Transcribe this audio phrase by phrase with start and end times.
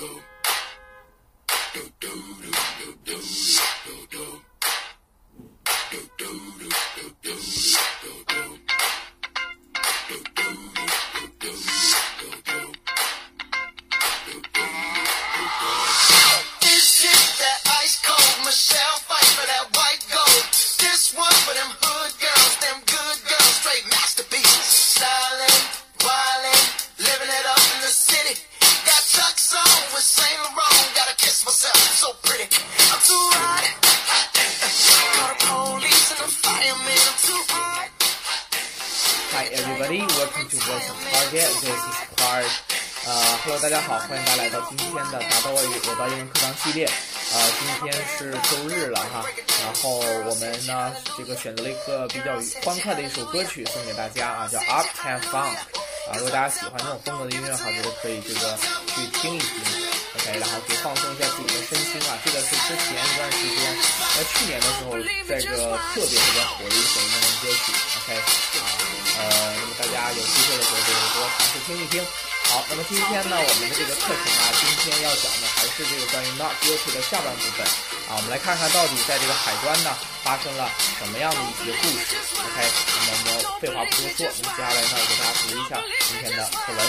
[0.00, 0.28] This
[40.28, 41.48] everybody, welcome to Voice of Target.
[41.60, 42.50] This is Clark.
[43.06, 46.86] 呃，Hello，大家好，欢迎大家来到今天的达到外语有道英文课堂系列。
[47.32, 49.24] 呃，今天是周日了哈，
[49.62, 55.56] 然后我们呢这个选择了一个比较欢快的一首歌曲送给大家啊，叫 Uptown Funk。
[56.08, 58.58] 啊，如果大家喜欢这种风格的音乐的话，觉得可以这个
[58.88, 59.48] 去听一听
[60.16, 62.18] ，OK，然后可以放松一下自己的身心啊。
[62.24, 63.76] 这个是之前一段时间，
[64.16, 64.96] 在去年的时候，
[65.28, 68.64] 在这个特别特别火的一首英文歌曲，OK，啊，
[69.17, 69.21] 呃，
[69.55, 72.03] 那么大家有机会的时候就多尝试听一听。
[72.49, 77.65] 好，那么今天呢，我们的这个课程啊，今天要讲的还是这个关于 not guilty 的下半部分
[78.11, 82.19] 啊，我们来看看到底在这个海关呢发生了什么样的一些故事。
[82.43, 86.79] OK，那么我们废话不多说，那么接下来呢，我给大家读一下今天的课文。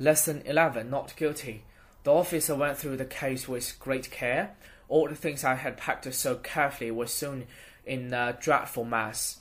[0.00, 1.62] Lesson 11 Not Guilty.
[2.02, 4.48] The officer went through the case with great care.
[4.88, 7.46] All the things I had packed so carefully were soon
[7.84, 9.36] in a dreadful mess.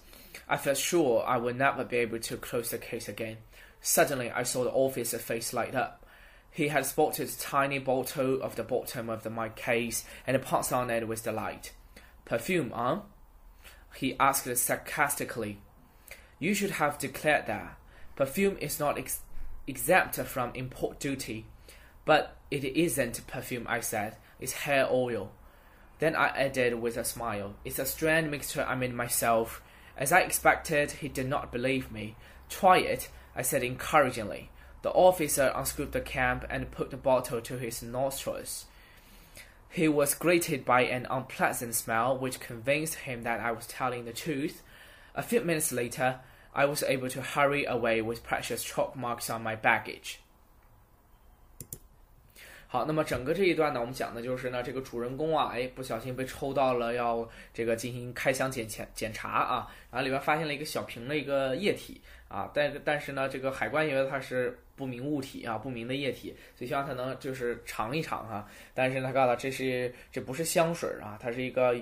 [0.49, 3.39] I felt sure I would never be able to close the case again.
[3.81, 6.05] Suddenly, I saw the officer's face light up.
[6.51, 10.73] He had spotted a tiny bottle of the bottom of the, my case and pounced
[10.73, 11.73] on it with delight.
[12.25, 13.01] Perfume, huh?
[13.97, 15.59] He asked sarcastically.
[16.39, 17.79] You should have declared that.
[18.15, 19.21] Perfume is not ex-
[19.67, 21.47] exempt from import duty.
[22.05, 24.17] But it isn't perfume, I said.
[24.41, 25.33] It's hair oil.
[25.99, 29.63] Then I added with a smile, It's a strange mixture I made myself.
[29.97, 32.17] As I expected, he did not believe me.
[32.49, 34.51] Try it, I said encouragingly.
[34.83, 38.67] The officer unscrewed the cap and put the bottle to his nostrils.
[39.71, 44.13] He was greeted by an unpleasant smell which convinced him that I was telling the
[44.13, 44.63] truth.
[45.15, 46.21] A few minutes later,
[46.55, 50.21] I was able to hurry away with precious chalk marks on my baggage.
[52.69, 71.77] 好，那么整个这一段呢，我们讲的就是呢，这个主人公啊，哎，不小心被抽到了，要这个进行开箱检检检查啊，然后里边发现了一个小瓶的一个液体啊，但但是呢，这个海关以为它是不明物体啊，不明的液体，所以希望他能就是尝一尝哈，但是他告诉他这是这不是香水啊，它是一个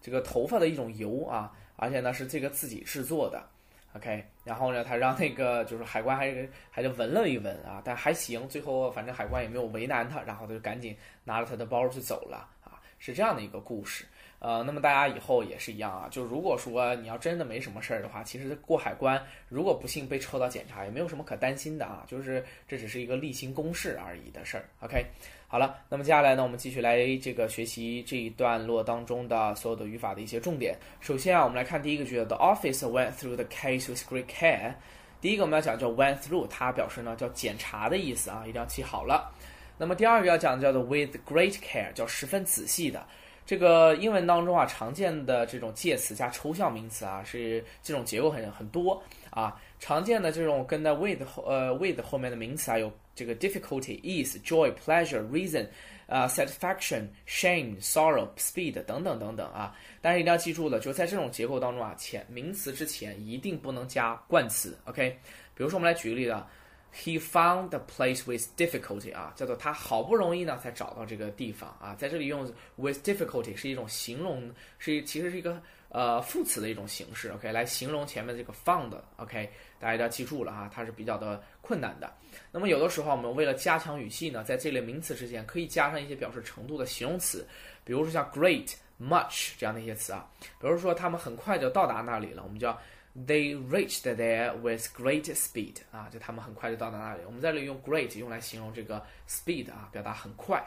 [0.00, 3.46] 这个头发的一种油啊，而且呢是这个自己制作的。
[3.94, 14.04] OK，然后呢，他让那个就是海关还还就闻了一闻啊，但还行，最后反正海关也没有为难他，然后他就赶紧拿着他的包就走了啊，是这样的一个故事。
[14.40, 24.64] 呃，那么大家以后也是一样啊，就如果说你要真的没什么事儿的话，其实过海关如果不幸被抽到检查，也没有什么可担心的啊，就是这只是一个例行公事而已的事儿。
[24.80, 25.04] OK，
[25.46, 30.74] 好了，那么接下来呢，我们继续来这个学习这一段落当中的所有的语法的一些重点。
[31.00, 34.72] 首先啊，我们来看第一个句子，The office went through the case with great care。
[35.20, 39.30] 第一个我们要讲叫 went through，它表示呢叫检查的意思啊，一定要记好了。
[39.76, 43.06] 那么第二个要讲的叫做 with great care，叫十分仔细的。
[43.50, 49.60] 这个英文当中啊，常见的这种介词加抽象名词啊，是这种结构很很多啊。
[49.80, 55.66] 常见的这种跟在 with 后呃 with 后面的名词啊，有这个 difficulty、ease、joy、pleasure、reason、
[56.06, 59.74] 啊 satisfaction、shame、sorrow、speed 等等等等啊。
[60.00, 64.78] 但是一定要记住了，就在这种结构当中啊，前名词之前一定不能加冠词。
[64.84, 65.10] OK，
[65.56, 66.30] 比如说我们来举个例子。
[66.30, 66.48] 啊。
[66.92, 79.48] He found the place with difficulty 啊，叫做他好不容易呢才找到这个地方啊，在这里用 with difficulty 是一种形容，是其实是一个呃副词的一种形式，OK，来形容前面这个 found，OK，
[79.78, 82.12] 大家一定要记住了啊，它是比较的困难的。
[82.50, 87.46] 那么有的时候我们为了加强语气呢，在这类名词之间可以加上一些表示程度的形容词，
[87.84, 90.28] 比如说像 great、much 这样的一些词啊，
[90.60, 92.76] 比如说他们很快就到达那里了，我们叫
[93.15, 97.21] They reached there with great speed 啊，就他们很快就到达那里。
[97.25, 100.61] 我们在这里用 great 用来形容这个 speed 啊，表达很快。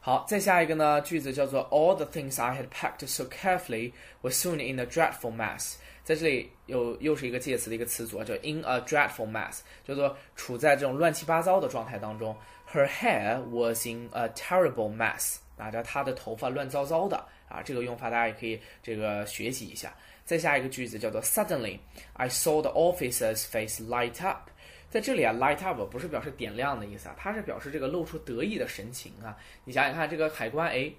[0.00, 5.76] 好，再下一个呢，句子叫做 All the things I had packed so carefully were soon in a dreadful mess。
[6.02, 12.36] 在这里又又是一个介词的一个词组，叫 in a dreadful mess，叫做处在这种乱七八糟的状态当中。
[12.70, 17.61] Her hair was in a terrible mess， 拿着他的头发乱糟糟的啊。
[17.61, 19.93] 这个用法大家也可以这个学习一下。
[20.25, 21.77] 再下一个句子叫做 Suddenly
[22.13, 24.49] I saw the officer's face light up。
[24.89, 29.37] 在这里啊，light up 不是表示点亮的意思啊，它是表示这个露出得意的神情啊。
[29.63, 30.91] 你想想看，这个海关，哎，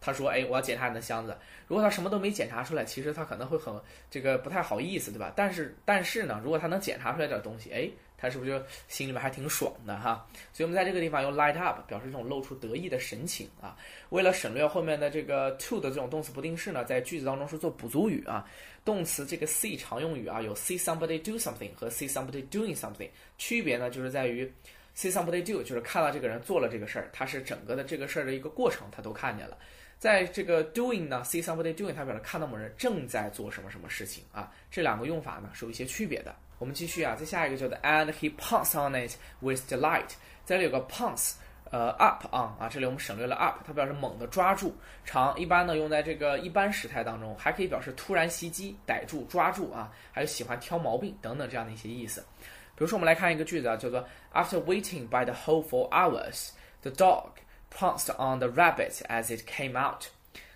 [0.00, 1.36] 他说，哎，我要检查你的箱子。
[1.66, 3.74] 如果他什么都没检查出来，其实他可能会很
[4.10, 5.32] 这个不太好意思，对吧？
[5.36, 7.90] 但是但是呢，如果他能检查出来点东西，哎。
[8.20, 10.26] 他是不是就心里面还挺爽的哈？
[10.52, 13.76] 所以我们在这个地方用 light up 表示这种露出得意的神情啊。
[14.08, 18.44] 为了省略后面的这个 to 的这种动词不定式呢，在句子当中是做补足语啊。
[18.84, 23.08] 动词这个 see 常用语啊，有 see somebody do something 和 see somebody doing something。
[23.36, 24.52] 区别呢，就是在于
[24.96, 29.56] see somebody do 就是看到这个人做了这个事儿，他是整个的这个事儿的一个过程，他都看见了。
[29.98, 34.52] 在这个 doing 呢，see somebody doing，它表示看到某人正在做什么什么事情啊。
[34.70, 36.34] 这两个用法呢是有一些区别的。
[36.58, 40.10] 我们继续啊，再下一个叫做 and he pounced on it with delight。
[40.46, 41.34] 这里有个 pounce，
[41.70, 44.74] 呃，up on 啊，这里我们省略了 up，它表示猛地抓住。
[45.04, 52.24] 常一般呢用在这个一般时态当中，还可以表示突然袭击、逮住、抓住啊，还有喜欢挑毛病等等这样的一些意思。
[52.76, 56.50] 比如说我们来看一个句子啊，叫做 After waiting by the hole for hours,
[56.82, 57.30] the dog
[57.74, 60.04] pounced on the rabbit as it came out。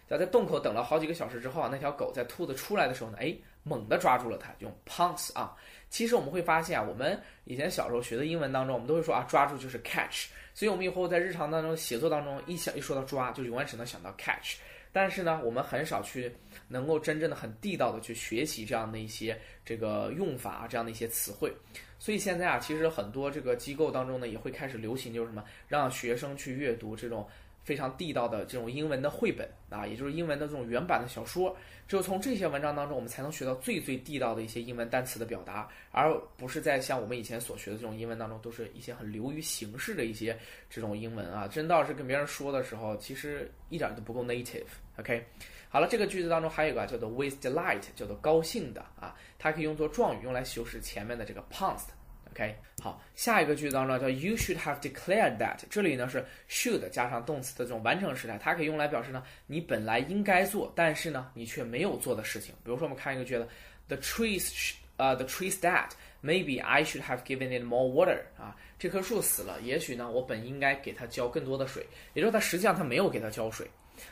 [0.09, 5.56] 在洞口等了好几个小时之后啊，那条狗在兔子出来的时候呢，哎，猛地抓住了它，用 pounce 啊。
[5.88, 10.26] 其实我们会发现啊，我们以前小时候学的英文当中，我们都会说啊，抓住就是 catch。
[10.55, 14.56] 所以，我们以后在日常当中写作当中，一想一说到抓，就永远只能想到 catch。
[14.93, 16.31] 但是呢，我们很少去
[16.69, 21.53] 能够真正的很地道的去学习这样的一些这个用法，这样的一些词汇。
[21.99, 27.27] 所以现在啊，其实很多这个机构当中呢，也会开始流行就是什么，让学生去阅读这种。
[27.62, 31.56] 非常地道的这种英文的绘本啊，也就是英文的这种原版的小说，
[31.87, 40.37] 只有从这些文章当中，我们才能学到最最地道的一些英文单词的表达，而不是在像我们以前所学的这种英文当中，都是一些很流于形式的一些
[40.69, 41.47] 这种英文啊。
[41.47, 44.65] 真到是跟别人说的时候，其实一点都不够 native。
[44.99, 45.25] OK，
[45.69, 51.88] 好了，这个句子当中还有一个叫做 with delight，叫做高兴的啊，它可以用作状语，用来修饰前面的这个 pounced。
[52.32, 55.58] OK，好，下一个句子当中叫 You should have declared that。
[55.69, 62.55] 这里呢是 should 加上动词的这种完成时态，它可以用来表示呢你本来应该做，但是呢你却没有做的事情。
[62.64, 63.46] 比如说我们看一个句子
[63.88, 65.90] ，The trees，呃，The trees dead。
[66.23, 68.20] Maybe I should have given it more water。
[68.38, 71.84] 啊，这棵树死了，也许呢我本应该给它浇更多的水。
[72.14, 73.67] 也就是它实际上它没有给它浇水。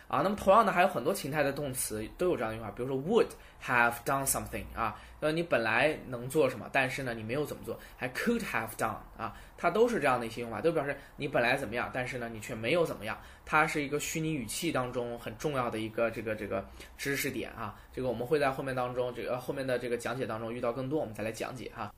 [0.09, 3.29] 啊，那么同样的还有很多情态的动词都有这样的用法，比如说 would
[3.65, 16.65] have done something 啊，呃，你本来能做什么，但是呢你没有怎么做，还 could have done 啊，它都是这样的一些用法，都表示你本来怎么样，但是呢你却没有怎么样，它是一个虚拟语气当中很重要的一个这个这个
[16.99, 21.93] 知识点啊，这个我们会在后面当中这个后面的这个讲解当中遇到更多，我们再来讲解哈。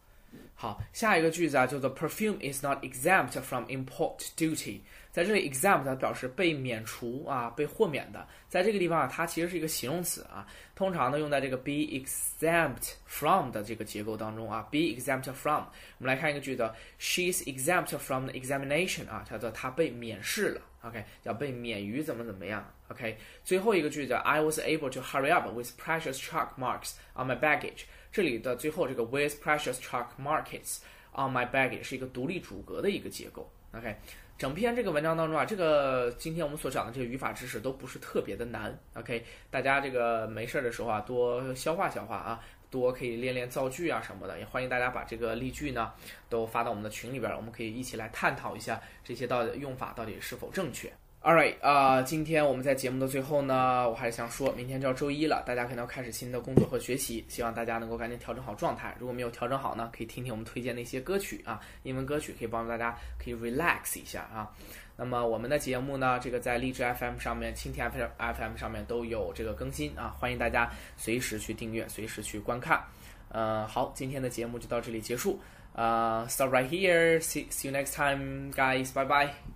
[0.55, 4.81] 好，下一个句子啊叫做 perfume is not exempt from import duty。
[5.11, 8.27] 在这里，exempt 它表示被免除啊，被豁免的。
[8.49, 15.65] 在这个地方啊，它其实是一个形容词啊，通常呢用在这个 be exempt from 的这个结构当中啊，be exempt from。
[15.99, 16.63] 我们来看一个句子
[16.99, 23.19] she is exempt from the examination 啊，叫做她被免试了，OK，叫被免于怎么怎么样，OK。
[23.45, 27.83] 最后一个句子，I was able to hurry up with precious chalk marks on my baggage。
[28.13, 30.79] 这里的最后这个 with precious truck markets
[31.15, 33.97] on my baggy 是一个独立主格的一个结构，OK。
[34.39, 45.93] 整篇这个文章当中啊，这个今天我们所讲的这个语法知识都不是特别的难，OK，大家这个没事儿的时候啊，多消化消化啊，多可以练练造句啊什么的，也欢迎大家把这个例句呢
[46.29, 50.93] 都发到我们的群里边，我们可以一起来探讨一下这些到底用法到底是否正确。
[51.25, 58.93] All right，啊，今天我们在节目的最后呢，我还是想说，明天就要周一了，大家可能要开始新的工作和学习，希望大家能够赶紧调整好状态。
[58.99, 64.51] 如果没有调整好呢，可以听听我们推荐的一些歌曲啊，英文歌曲可以帮助大家可以 relax 一下啊。
[64.97, 67.89] 那么我们的节目呢，这个在荔枝 FM 上面、蜻蜓
[68.19, 72.83] FM 上面都有这个更新啊，欢迎大家随时去订阅，随时去观看。
[73.29, 75.41] 呃，好，今天的节目就到这里结束。
[75.75, 79.52] 呃，stop right here，see see you next time，guys，bye bye。